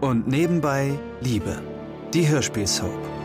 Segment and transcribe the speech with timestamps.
[0.00, 1.62] und nebenbei Liebe.
[2.14, 3.19] Die Hörspielsoap.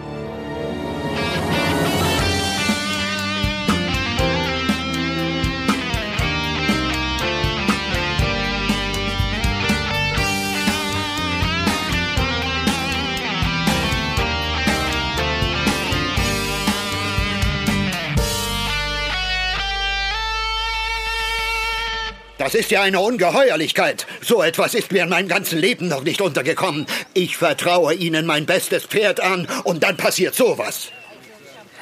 [22.45, 24.05] Das ist ja eine Ungeheuerlichkeit.
[24.21, 26.85] So etwas ist mir in meinem ganzen Leben noch nicht untergekommen.
[27.15, 30.89] Ich vertraue Ihnen mein bestes Pferd an und dann passiert sowas.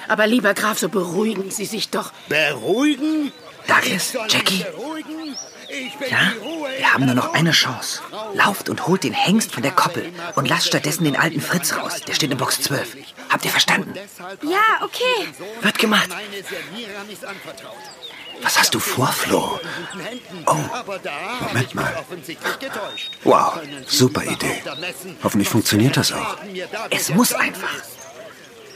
[0.07, 2.13] Aber lieber Graf, so beruhigen Sie sich doch.
[2.29, 3.33] Beruhigen?
[3.67, 4.63] Douglas, Jackie.
[6.09, 6.31] Ja,
[6.77, 8.01] wir haben nur noch eine Chance.
[8.33, 11.99] Lauft und holt den Hengst von der Koppel und lasst stattdessen den alten Fritz raus.
[12.07, 12.95] Der steht in Box 12.
[13.29, 13.95] Habt ihr verstanden?
[14.43, 15.27] Ja, okay.
[15.61, 16.09] Wird gemacht.
[18.41, 19.59] Was hast du vor, Flo?
[20.45, 20.55] Oh,
[21.47, 21.93] Moment mal.
[23.23, 24.61] Wow, super Idee.
[25.23, 26.37] Hoffentlich funktioniert das auch.
[26.89, 27.73] Es muss einfach.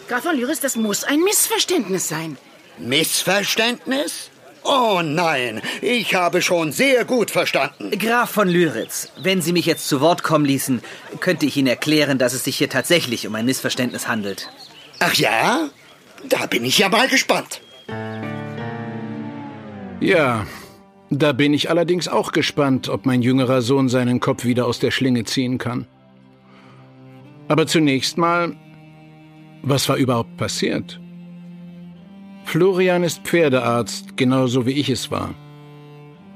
[0.08, 2.38] Graf von Lyris, das muss ein Missverständnis sein.
[2.78, 4.30] Missverständnis?
[4.64, 7.92] Oh nein, ich habe schon sehr gut verstanden.
[7.98, 10.82] Graf von Lyritz, wenn Sie mich jetzt zu Wort kommen ließen,
[11.20, 14.50] könnte ich Ihnen erklären, dass es sich hier tatsächlich um ein Missverständnis handelt.
[15.00, 15.70] Ach ja?
[16.26, 17.62] Da bin ich ja mal gespannt.
[20.00, 20.46] Ja,
[21.10, 24.92] da bin ich allerdings auch gespannt, ob mein jüngerer Sohn seinen Kopf wieder aus der
[24.92, 25.88] Schlinge ziehen kann.
[27.48, 28.56] Aber zunächst mal,
[29.64, 31.00] was war überhaupt passiert?
[32.44, 35.34] Florian ist Pferdearzt, genauso wie ich es war.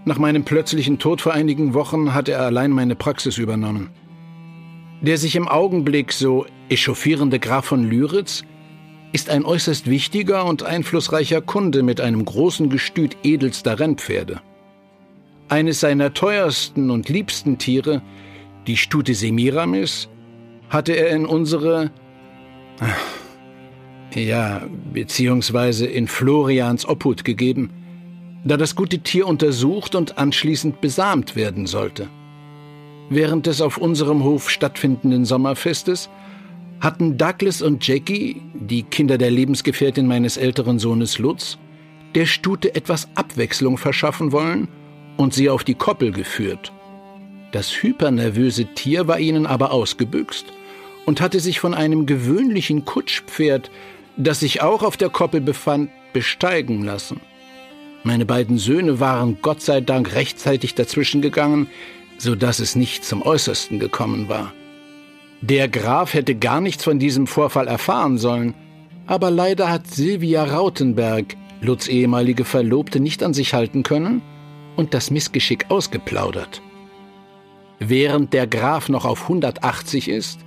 [0.06, 3.92] Nach meinem plötzlichen Tod vor einigen Wochen hat er allein meine Praxis übernommen.
[5.02, 8.44] Der sich im Augenblick so echauffierende Graf von Lyritz
[9.14, 14.42] ist ein äußerst wichtiger und einflussreicher Kunde mit einem großen Gestüt edelster Rennpferde.
[15.50, 18.02] Eines seiner teuersten und liebsten Tiere,
[18.68, 20.08] die Stute Semiramis,
[20.70, 21.92] hatte er in unsere,
[24.16, 24.62] ja,
[24.94, 27.72] beziehungsweise in Florians Obhut gegeben,
[28.46, 32.08] da das gute Tier untersucht und anschließend besamt werden sollte.
[33.10, 36.10] Während des auf unserem Hof stattfindenden Sommerfestes
[36.82, 41.60] hatten Douglas und Jackie, die Kinder der Lebensgefährtin meines älteren Sohnes Lutz,
[42.16, 44.68] der Stute etwas Abwechslung verschaffen wollen
[45.16, 46.74] und sie auf die Koppel geführt.
[47.52, 50.46] Das hypernervöse Tier war ihnen aber ausgebüxt
[51.06, 53.70] und hatte sich von einem gewöhnlichen Kutschpferd,
[54.18, 57.22] das sich auch auf der Koppel befand, besteigen lassen.
[58.04, 61.70] Meine beiden Söhne waren Gott sei Dank rechtzeitig dazwischen gegangen,
[62.18, 64.54] so dass es nicht zum Äußersten gekommen war.
[65.42, 68.54] Der Graf hätte gar nichts von diesem Vorfall erfahren sollen,
[69.08, 74.22] aber leider hat Silvia Rautenberg, Lutz ehemalige Verlobte, nicht an sich halten können
[74.76, 76.62] und das Missgeschick ausgeplaudert.
[77.80, 80.42] Während der Graf noch auf 180 ist,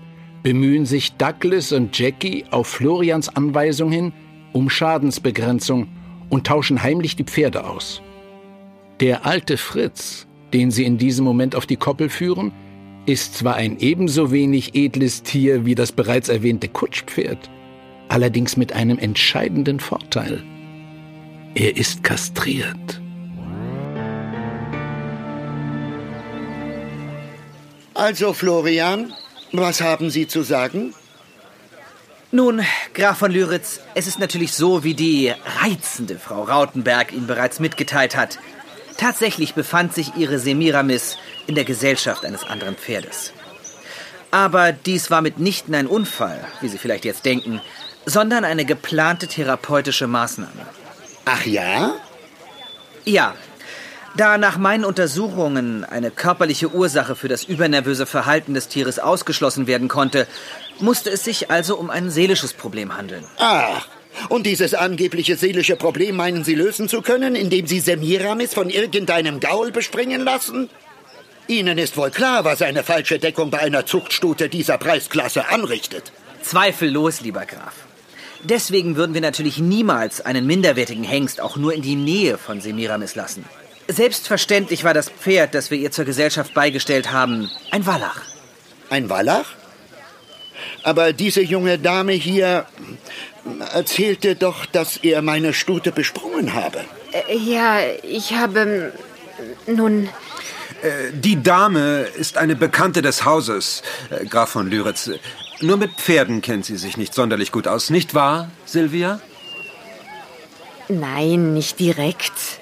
[0.44, 4.12] bemühen sich Douglas und Jackie auf Florians Anweisung hin
[4.53, 5.88] um Schadensbegrenzung
[6.31, 8.00] und tauschen heimlich die Pferde aus.
[9.00, 12.53] Der alte Fritz, den sie in diesem Moment auf die Koppel führen,
[13.06, 17.50] ist zwar ein ebenso wenig edles Tier wie das bereits erwähnte Kutschpferd,
[18.09, 20.42] allerdings mit einem entscheidenden Vorteil.
[21.54, 23.00] Er ist kastriert.
[27.94, 29.12] Also, Florian,
[29.53, 30.94] was haben Sie zu sagen?
[32.32, 32.62] Nun,
[32.94, 38.16] Graf von Lyritz, es ist natürlich so, wie die reizende Frau Rautenberg Ihnen bereits mitgeteilt
[38.16, 38.41] hat.
[38.97, 43.32] Tatsächlich befand sich ihre Semiramis in der Gesellschaft eines anderen Pferdes.
[44.31, 47.60] Aber dies war mitnichten ein Unfall, wie Sie vielleicht jetzt denken,
[48.06, 50.66] sondern eine geplante therapeutische Maßnahme.
[51.25, 51.94] Ach ja?
[53.04, 53.34] Ja.
[54.16, 59.88] Da nach meinen Untersuchungen eine körperliche Ursache für das übernervöse Verhalten des Tieres ausgeschlossen werden
[59.88, 60.28] konnte,
[60.78, 63.25] musste es sich also um ein seelisches Problem handeln.
[63.38, 63.88] Ach,
[64.28, 69.41] und dieses angebliche seelische Problem meinen Sie lösen zu können, indem Sie Semiramis von irgendeinem
[69.41, 70.70] Gaul bespringen lassen?
[71.47, 76.12] Ihnen ist wohl klar, was eine falsche Deckung bei einer Zuchtstute dieser Preisklasse anrichtet.
[76.42, 77.74] Zweifellos, lieber Graf.
[78.42, 83.15] Deswegen würden wir natürlich niemals einen minderwertigen Hengst auch nur in die Nähe von Semiramis
[83.15, 83.44] lassen.
[83.89, 88.22] Selbstverständlich war das Pferd, das wir ihr zur Gesellschaft beigestellt haben, ein Wallach.
[88.89, 89.47] Ein Wallach?
[90.84, 92.66] Aber diese junge Dame hier
[93.72, 96.84] erzählte doch, dass er meine Stute besprungen habe.
[97.13, 98.92] Äh, ja, ich habe.
[99.66, 100.09] Nun.
[100.83, 105.10] Äh, die Dame ist eine Bekannte des Hauses, äh, Graf von Lyritz.
[105.60, 109.21] Nur mit Pferden kennt sie sich nicht sonderlich gut aus, nicht wahr, Silvia?
[110.89, 112.60] Nein, nicht direkt.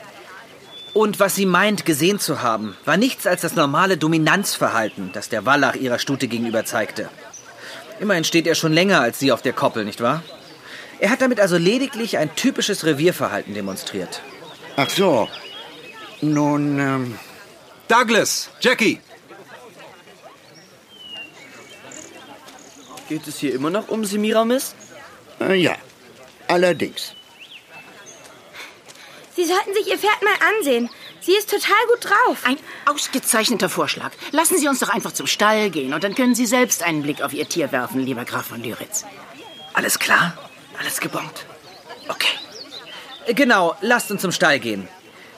[0.93, 5.45] Und was sie meint, gesehen zu haben, war nichts als das normale Dominanzverhalten, das der
[5.47, 7.09] Wallach ihrer Stute gegenüber zeigte.
[8.03, 10.25] Immerhin steht er schon länger als sie auf der Koppel, nicht wahr?
[10.99, 14.23] Er hat damit also lediglich ein typisches Revierverhalten demonstriert.
[14.75, 15.29] Ach so.
[16.21, 17.19] Nun, ähm,
[17.87, 18.99] Douglas, Jackie,
[23.09, 24.75] Geht es hier immer noch um Semiramis?
[25.41, 25.77] äh, ja.
[26.49, 27.15] Allerdings.
[29.37, 30.91] Sie sollten sich Ihr Pferd mal ansehen.
[31.23, 32.39] Sie ist total gut drauf.
[32.45, 34.11] Ein ausgezeichneter Vorschlag.
[34.33, 37.23] Lassen Sie uns doch einfach zum Stall gehen und dann können Sie selbst einen Blick
[37.23, 39.05] auf Ihr Tier werfen, lieber Graf von Lyritz.
[39.73, 40.37] Alles klar?
[40.81, 41.47] Alles gebongt?
[42.09, 42.35] Okay.
[43.27, 44.89] Äh, Genau, lasst uns zum Stall gehen.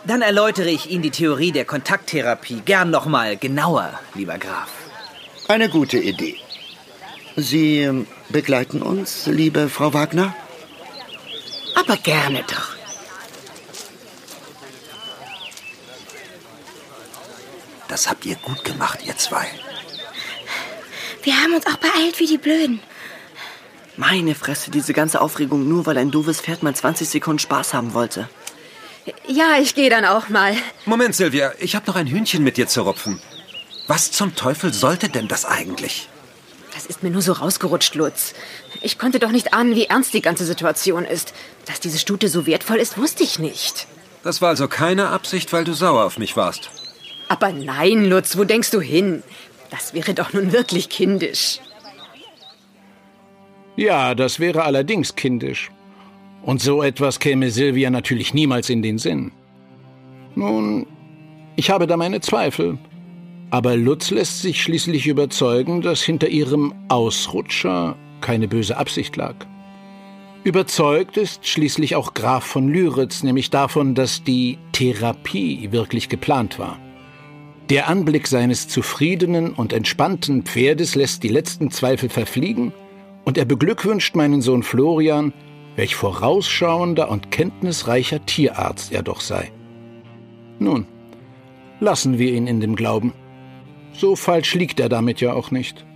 [0.06, 4.70] Dann erläutere ich Ihnen die Theorie der Kontakttherapie gern nochmal genauer, lieber Graf.
[5.48, 6.36] Eine gute Idee.
[7.36, 10.34] Sie ähm, begleiten uns, liebe Frau Wagner?
[11.74, 12.83] Aber gerne doch.
[17.94, 19.46] Das habt ihr gut gemacht, ihr zwei.
[21.22, 22.80] Wir haben uns auch beeilt wie die Blöden.
[23.96, 27.94] Meine Fresse, diese ganze Aufregung nur, weil ein doofes Pferd mal 20 Sekunden Spaß haben
[27.94, 28.28] wollte.
[29.28, 30.56] Ja, ich gehe dann auch mal.
[30.86, 33.20] Moment, Sylvia, ich habe noch ein Hühnchen mit dir zu rupfen.
[33.86, 36.08] Was zum Teufel sollte denn das eigentlich?
[36.74, 38.34] Das ist mir nur so rausgerutscht, Lutz.
[38.80, 41.32] Ich konnte doch nicht ahnen, wie ernst die ganze Situation ist.
[41.66, 43.86] Dass diese Stute so wertvoll ist, wusste ich nicht.
[44.24, 46.70] Das war also keine Absicht, weil du sauer auf mich warst.
[47.34, 49.24] Aber nein, Lutz, wo denkst du hin?
[49.68, 51.58] Das wäre doch nun wirklich kindisch.
[53.74, 55.72] Ja, das wäre allerdings kindisch.
[56.42, 59.32] Und so etwas käme Silvia natürlich niemals in den Sinn.
[60.36, 60.86] Nun,
[61.56, 62.78] ich habe da meine Zweifel.
[63.50, 69.34] Aber Lutz lässt sich schließlich überzeugen, dass hinter ihrem Ausrutscher keine böse Absicht lag.
[70.44, 76.78] Überzeugt ist schließlich auch Graf von Lyritz, nämlich davon, dass die Therapie wirklich geplant war.
[77.70, 82.74] Der Anblick seines zufriedenen und entspannten Pferdes lässt die letzten Zweifel verfliegen
[83.24, 85.32] und er beglückwünscht meinen Sohn Florian,
[85.74, 89.50] welch vorausschauender und kenntnisreicher Tierarzt er doch sei.
[90.58, 90.86] Nun,
[91.80, 93.14] lassen wir ihn in dem Glauben.
[93.94, 95.86] So falsch liegt er damit ja auch nicht.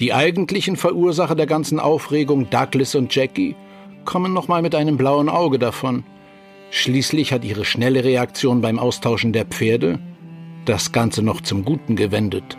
[0.00, 3.54] Die eigentlichen Verursacher der ganzen Aufregung, Douglas und Jackie,
[4.04, 6.02] kommen noch mal mit einem blauen Auge davon.
[6.70, 10.00] Schließlich hat ihre schnelle Reaktion beim Austauschen der Pferde
[10.68, 12.56] das Ganze noch zum Guten gewendet.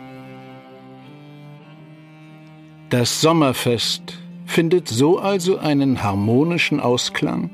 [2.90, 7.50] Das Sommerfest findet so also einen harmonischen Ausklang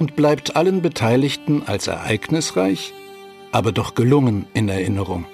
[0.00, 2.92] und bleibt allen Beteiligten als ereignisreich,
[3.52, 5.24] aber doch gelungen in Erinnerung.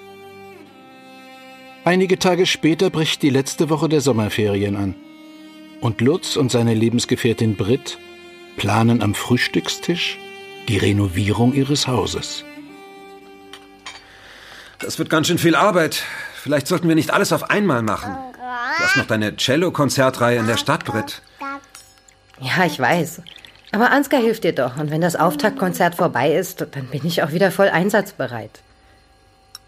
[1.83, 4.95] Einige Tage später bricht die letzte Woche der Sommerferien an
[5.81, 7.97] und Lutz und seine Lebensgefährtin Britt
[8.55, 10.17] planen am Frühstückstisch
[10.69, 12.45] die Renovierung ihres Hauses.
[14.83, 16.03] Das wird ganz schön viel Arbeit.
[16.35, 18.15] Vielleicht sollten wir nicht alles auf einmal machen.
[18.33, 21.21] Du hast noch deine Cello-Konzertreihe in der Stadt, Britt.
[22.41, 23.21] Ja, ich weiß.
[23.71, 24.75] Aber Ansgar hilft dir doch.
[24.77, 28.61] Und wenn das Auftaktkonzert vorbei ist, dann bin ich auch wieder voll einsatzbereit.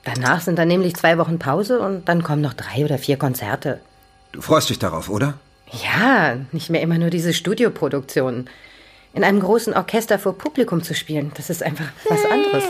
[0.04, 3.80] Danach sind dann nämlich zwei Wochen Pause und dann kommen noch drei oder vier Konzerte.
[4.34, 5.36] Du freust dich darauf, oder?
[5.72, 8.50] Ja, nicht mehr immer nur diese Studioproduktionen.
[9.14, 12.66] In einem großen Orchester vor Publikum zu spielen, das ist einfach was anderes.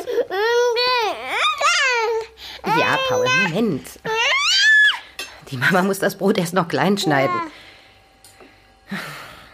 [2.66, 3.88] Ja, Paul, Moment.
[5.50, 7.36] Die Mama muss das Brot erst noch klein schneiden.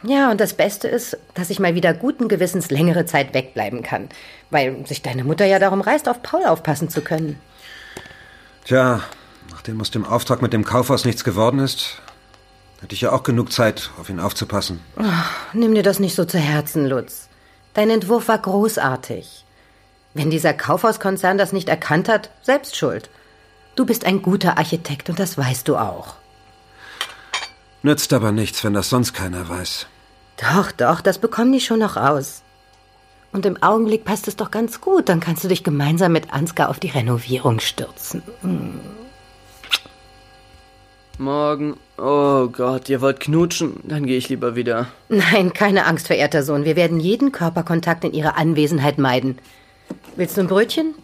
[0.04, 4.10] Ja, und das Beste ist, dass ich mal wieder guten Gewissens längere Zeit wegbleiben kann,
[4.50, 7.40] weil sich deine Mutter ja darum reißt, auf Paul aufpassen zu können.
[8.66, 9.02] Tja,
[9.52, 12.02] nachdem aus dem Auftrag mit dem Kaufhaus nichts geworden ist,
[12.82, 14.80] hätte ich ja auch genug Zeit, auf ihn aufzupassen.
[15.54, 17.28] Nimm dir das nicht so zu Herzen, Lutz.
[17.76, 19.46] Dein Entwurf war großartig.
[20.14, 23.10] Wenn dieser Kaufhauskonzern das nicht erkannt hat, selbst schuld.
[23.76, 26.16] Du bist ein guter Architekt und das weißt du auch.
[27.84, 29.88] Nützt aber nichts, wenn das sonst keiner weiß.
[30.38, 32.42] Doch, doch, das bekommen die schon noch raus.
[33.32, 35.08] Und im Augenblick passt es doch ganz gut.
[35.08, 38.22] Dann kannst du dich gemeinsam mit Ansgar auf die Renovierung stürzen.
[41.18, 41.78] Morgen.
[41.98, 43.80] Oh Gott, ihr wollt knutschen?
[43.84, 44.88] Dann gehe ich lieber wieder.
[45.08, 46.66] Nein, keine Angst, verehrter Sohn.
[46.66, 49.38] Wir werden jeden Körperkontakt in ihrer Anwesenheit meiden.
[50.16, 50.96] Willst du ein Brötchen?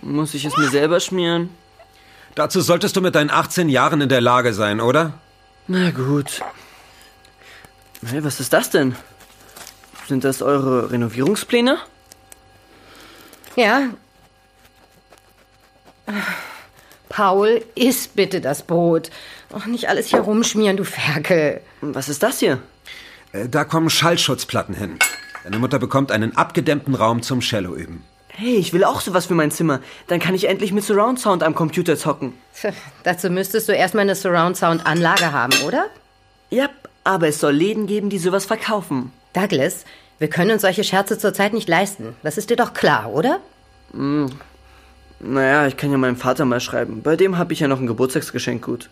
[0.00, 1.50] Muss ich es mir selber schmieren?
[2.34, 5.14] Dazu solltest du mit deinen 18 Jahren in der Lage sein, oder?
[5.68, 6.40] Na gut.
[8.04, 8.96] Hey, was ist das denn?
[10.08, 11.78] Sind das eure Renovierungspläne?
[13.54, 13.90] Ja.
[17.08, 19.10] Paul, iss bitte das Brot.
[19.54, 21.60] Och, nicht alles hier rumschmieren, du Ferkel.
[21.80, 22.58] Was ist das hier?
[23.32, 24.98] Äh, Da kommen Schallschutzplatten hin.
[25.44, 28.04] Deine Mutter bekommt einen abgedämmten Raum zum Cello üben.
[28.28, 29.80] Hey, ich will auch sowas für mein Zimmer.
[30.06, 32.32] Dann kann ich endlich mit Surround Sound am Computer zocken.
[33.02, 35.86] Dazu müsstest du erstmal eine Surround Sound Anlage haben, oder?
[36.48, 36.70] Ja,
[37.04, 39.12] aber es soll Läden geben, die sowas verkaufen.
[39.34, 39.84] Douglas,
[40.18, 42.14] wir können uns solche Scherze zurzeit nicht leisten.
[42.22, 43.40] Das ist dir doch klar, oder?
[43.92, 44.30] Hm.
[45.20, 47.02] Naja, ich kann ja meinem Vater mal schreiben.
[47.02, 48.88] Bei dem habe ich ja noch ein Geburtstagsgeschenk gut.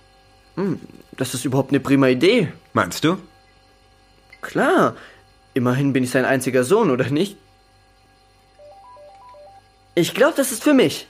[0.56, 0.80] Hm,
[1.16, 2.52] das ist überhaupt eine prima Idee.
[2.72, 3.16] Meinst du?
[4.42, 4.96] Klar.
[5.54, 7.36] Immerhin bin ich sein einziger Sohn, oder nicht?
[9.94, 11.06] Ich glaube, das ist für mich.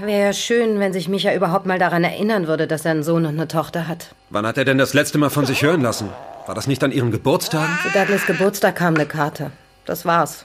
[0.00, 3.26] Wäre ja schön, wenn sich Micha überhaupt mal daran erinnern würde, dass er einen Sohn
[3.26, 4.14] und eine Tochter hat.
[4.30, 6.10] Wann hat er denn das letzte Mal von sich hören lassen?
[6.46, 7.78] War das nicht an ihren Geburtstagen?
[7.82, 9.50] Zu Douglas Geburtstag kam eine Karte.
[9.84, 10.44] Das war's.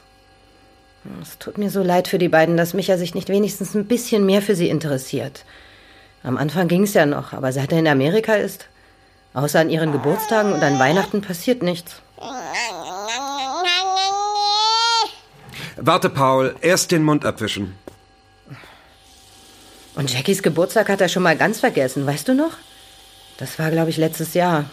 [1.22, 4.26] Es tut mir so leid für die beiden, dass Micha sich nicht wenigstens ein bisschen
[4.26, 5.46] mehr für sie interessiert.
[6.24, 8.68] Am Anfang ging's ja noch, aber seit er in Amerika ist,
[9.34, 12.02] außer an ihren Geburtstagen und an Weihnachten passiert nichts.
[15.76, 17.76] Warte, Paul, erst den Mund abwischen.
[19.96, 22.54] Und Jackies Geburtstag hat er schon mal ganz vergessen, weißt du noch?
[23.38, 24.66] Das war, glaube ich, letztes Jahr.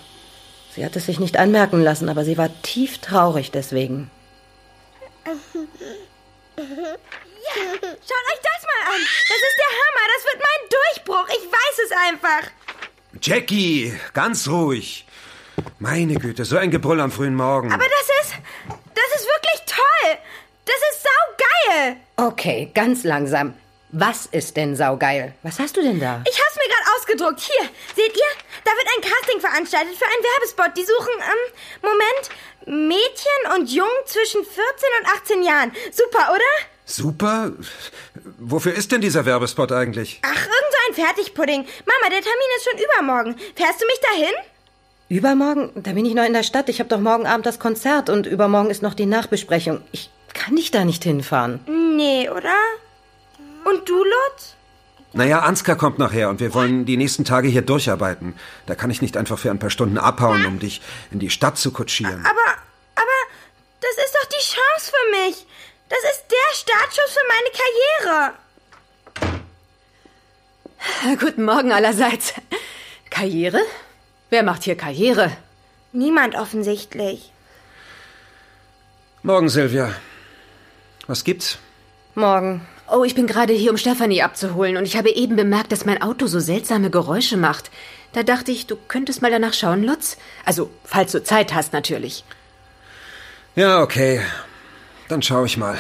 [0.75, 4.09] Sie hat es sich nicht anmerken lassen, aber sie war tief traurig deswegen.
[7.47, 9.01] Ja, schaut euch das mal an.
[9.29, 10.05] Das ist der Hammer.
[10.15, 11.29] Das wird mein Durchbruch.
[11.29, 12.51] Ich weiß es einfach.
[13.23, 15.07] Jackie, ganz ruhig.
[15.79, 17.73] Meine Güte, so ein Gebrüll am frühen Morgen.
[17.73, 18.35] Aber das ist.
[18.95, 20.19] Das ist wirklich toll.
[20.65, 21.97] Das ist saugeil.
[22.17, 23.55] Okay, ganz langsam.
[23.93, 25.35] Was ist denn saugeil?
[25.43, 26.23] Was hast du denn da?
[26.29, 27.41] Ich hab's mir gerade ausgedruckt.
[27.41, 28.33] Hier, seht ihr?
[28.65, 30.77] Da wird ein Casting veranstaltet für einen Werbespot.
[30.77, 34.61] Die suchen, ähm, Moment, Mädchen und Jungen zwischen 14
[35.01, 35.73] und 18 Jahren.
[35.91, 36.71] Super, oder?
[36.91, 37.53] Super.
[38.39, 40.21] Wofür ist denn dieser Werbespot eigentlich?
[40.23, 41.61] Ach, irgend so ein Fertigpudding.
[41.61, 43.37] Mama, der Termin ist schon übermorgen.
[43.55, 44.35] Fährst du mich dahin?
[45.09, 45.71] Übermorgen?
[45.77, 46.69] Da bin ich noch in der Stadt.
[46.69, 49.81] Ich habe doch morgen Abend das Konzert und übermorgen ist noch die Nachbesprechung.
[49.93, 51.61] Ich kann dich da nicht hinfahren.
[51.97, 52.57] Nee, oder?
[53.65, 54.55] Und du, Lutz?
[55.13, 58.35] Naja, Ansgar kommt nachher und wir wollen die nächsten Tage hier durcharbeiten.
[58.67, 60.81] Da kann ich nicht einfach für ein paar Stunden abhauen, um dich
[61.11, 62.21] in die Stadt zu kutschieren.
[62.21, 62.55] Aber,
[62.95, 63.19] aber,
[63.81, 65.47] das ist doch die Chance für mich.
[65.91, 67.51] Das ist der Startschuss für meine
[68.07, 68.33] Karriere.
[71.19, 72.33] Guten Morgen allerseits.
[73.11, 73.61] Karriere?
[74.31, 75.37] Wer macht hier Karriere?
[75.93, 77.33] Niemand offensichtlich.
[79.23, 79.93] Morgen, Silvia.
[81.09, 81.59] Was gibt's?
[82.15, 82.67] Morgen.
[82.89, 86.01] Oh, ich bin gerade hier, um Stefanie abzuholen und ich habe eben bemerkt, dass mein
[86.01, 87.71] Auto so seltsame Geräusche macht.
[88.13, 90.17] Da dachte ich, du könntest mal danach schauen, Lutz.
[90.45, 92.25] Also, falls du Zeit hast, natürlich.
[93.57, 94.23] Ja, okay.
[95.11, 95.77] Dann schaue ich mal.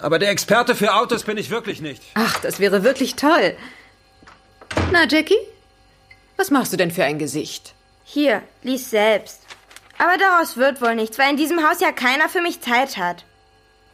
[0.00, 2.02] Aber der Experte für Autos bin ich wirklich nicht.
[2.14, 3.56] Ach, das wäre wirklich toll.
[4.90, 5.38] Na, Jackie?
[6.36, 7.74] Was machst du denn für ein Gesicht?
[8.04, 9.40] Hier, lies selbst.
[9.98, 13.24] Aber daraus wird wohl nichts, weil in diesem Haus ja keiner für mich Zeit hat.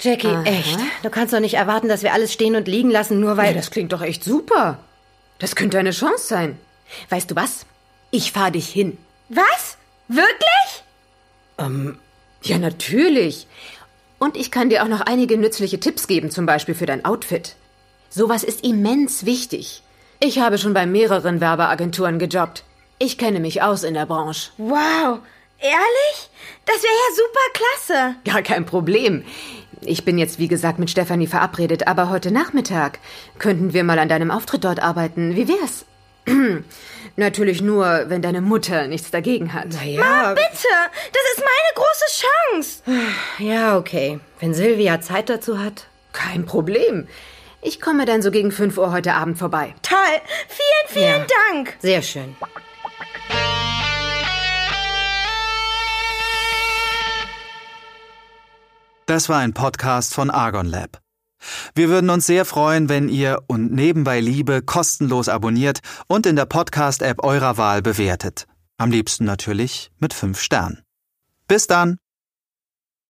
[0.00, 0.42] Jackie, Aha.
[0.44, 0.78] echt?
[1.02, 3.50] Du kannst doch nicht erwarten, dass wir alles stehen und liegen lassen, nur weil.
[3.50, 4.78] Ja, das klingt doch echt super.
[5.38, 6.58] Das könnte eine Chance sein.
[7.11, 7.66] Weißt du was?
[8.11, 8.96] Ich fahre dich hin.
[9.28, 9.76] Was?
[10.08, 10.82] Wirklich?
[11.58, 11.99] Ähm,
[12.42, 13.46] Ja, natürlich.
[14.23, 17.57] Und ich kann dir auch noch einige nützliche Tipps geben, zum Beispiel für dein Outfit.
[18.09, 19.83] Sowas ist immens wichtig.
[20.21, 22.62] Ich habe schon bei mehreren Werbeagenturen gejobbt.
[23.00, 24.52] Ich kenne mich aus in der Branche.
[24.59, 25.19] Wow.
[25.59, 26.31] Ehrlich?
[26.67, 28.14] Das wäre ja super klasse.
[28.25, 29.25] Gar kein Problem.
[29.81, 33.00] Ich bin jetzt, wie gesagt, mit Stefanie verabredet, aber heute Nachmittag
[33.41, 35.35] könnten wir mal an deinem Auftritt dort arbeiten.
[35.35, 35.85] Wie wär's?
[37.16, 39.69] Natürlich nur, wenn deine Mutter nichts dagegen hat.
[39.99, 40.69] Mama, bitte.
[41.12, 42.83] Das ist meine große Chance.
[43.38, 44.19] Ja, okay.
[44.40, 45.87] Wenn Silvia Zeit dazu hat.
[46.12, 47.09] Kein Problem.
[47.61, 49.75] Ich komme dann so gegen 5 Uhr heute Abend vorbei.
[49.83, 49.99] Toll.
[50.49, 51.26] Vielen, vielen Ja.
[51.52, 51.76] Dank.
[51.81, 52.35] Sehr schön.
[59.07, 61.01] Das war ein Podcast von Argon Lab.
[61.75, 66.46] Wir würden uns sehr freuen, wenn ihr und nebenbei Liebe kostenlos abonniert und in der
[66.46, 68.46] Podcast-App eurer Wahl bewertet.
[68.78, 70.82] Am liebsten natürlich mit 5 Sternen.
[71.49, 71.99] Bis dann!